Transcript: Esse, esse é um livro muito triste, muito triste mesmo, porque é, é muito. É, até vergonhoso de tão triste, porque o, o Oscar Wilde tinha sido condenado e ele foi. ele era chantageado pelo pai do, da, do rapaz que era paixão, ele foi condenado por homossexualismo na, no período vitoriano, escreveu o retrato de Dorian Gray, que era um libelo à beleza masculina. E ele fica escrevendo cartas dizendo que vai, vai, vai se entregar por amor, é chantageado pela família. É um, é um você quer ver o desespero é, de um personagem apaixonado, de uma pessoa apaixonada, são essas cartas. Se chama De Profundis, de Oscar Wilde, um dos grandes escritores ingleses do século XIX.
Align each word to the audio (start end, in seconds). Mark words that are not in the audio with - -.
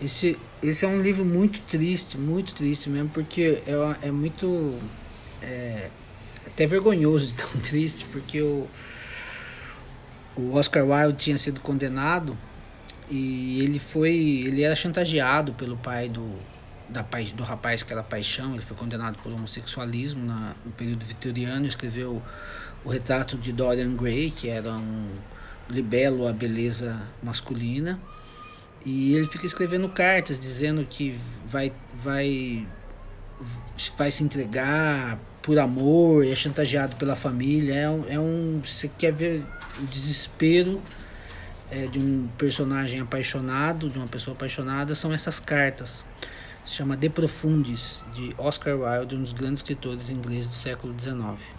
Esse, 0.00 0.38
esse 0.62 0.84
é 0.84 0.88
um 0.88 1.02
livro 1.02 1.24
muito 1.24 1.60
triste, 1.62 2.16
muito 2.16 2.54
triste 2.54 2.88
mesmo, 2.88 3.08
porque 3.08 3.62
é, 3.66 4.08
é 4.08 4.10
muito. 4.10 4.78
É, 5.42 5.90
até 6.46 6.66
vergonhoso 6.66 7.28
de 7.28 7.34
tão 7.34 7.48
triste, 7.60 8.04
porque 8.12 8.40
o, 8.40 8.68
o 10.36 10.54
Oscar 10.54 10.84
Wilde 10.84 11.18
tinha 11.18 11.38
sido 11.38 11.60
condenado 11.60 12.36
e 13.10 13.60
ele 13.60 13.78
foi. 13.78 14.14
ele 14.46 14.62
era 14.62 14.76
chantageado 14.76 15.52
pelo 15.54 15.76
pai 15.76 16.08
do, 16.08 16.32
da, 16.88 17.04
do 17.34 17.42
rapaz 17.42 17.82
que 17.82 17.92
era 17.92 18.02
paixão, 18.02 18.52
ele 18.52 18.62
foi 18.62 18.76
condenado 18.76 19.18
por 19.22 19.32
homossexualismo 19.32 20.24
na, 20.24 20.54
no 20.64 20.72
período 20.72 21.04
vitoriano, 21.04 21.66
escreveu 21.66 22.22
o 22.84 22.88
retrato 22.88 23.36
de 23.36 23.52
Dorian 23.52 23.94
Gray, 23.94 24.30
que 24.30 24.48
era 24.48 24.72
um 24.72 25.08
libelo 25.68 26.26
à 26.28 26.32
beleza 26.32 27.00
masculina. 27.22 28.00
E 28.84 29.14
ele 29.14 29.26
fica 29.26 29.46
escrevendo 29.46 29.88
cartas 29.88 30.38
dizendo 30.38 30.84
que 30.84 31.18
vai, 31.46 31.72
vai, 31.94 32.66
vai 33.96 34.10
se 34.10 34.22
entregar 34.22 35.18
por 35.42 35.58
amor, 35.58 36.26
é 36.26 36.34
chantageado 36.34 36.96
pela 36.96 37.16
família. 37.16 37.74
É 37.74 37.90
um, 37.90 38.04
é 38.08 38.18
um 38.18 38.60
você 38.64 38.88
quer 38.98 39.12
ver 39.12 39.44
o 39.80 39.86
desespero 39.86 40.82
é, 41.70 41.86
de 41.86 41.98
um 41.98 42.28
personagem 42.38 43.00
apaixonado, 43.00 43.88
de 43.88 43.98
uma 43.98 44.06
pessoa 44.06 44.34
apaixonada, 44.34 44.94
são 44.94 45.12
essas 45.12 45.40
cartas. 45.40 46.04
Se 46.64 46.74
chama 46.74 46.96
De 46.96 47.08
Profundis, 47.08 48.04
de 48.14 48.34
Oscar 48.36 48.78
Wilde, 48.78 49.16
um 49.16 49.22
dos 49.22 49.32
grandes 49.32 49.60
escritores 49.60 50.10
ingleses 50.10 50.50
do 50.50 50.54
século 50.54 50.94
XIX. 50.98 51.56